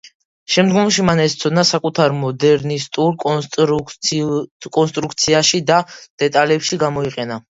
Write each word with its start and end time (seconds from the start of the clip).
შემდგომში, 0.51 1.03
მან 1.09 1.19
ეს 1.25 1.35
ცოდნა 1.41 1.63
საკუთარ 1.71 2.15
მოდერნისტულ 2.21 3.13
კონსტრუქციებში 4.79 5.63
და 5.71 5.77
დეტალებში 6.25 6.81
გამოიყენა. 6.87 7.39